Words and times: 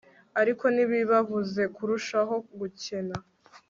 ariko 0.41 0.65
ntibibabuze 0.73 1.63
kurushaho 1.75 2.35
gukena 2.59 3.15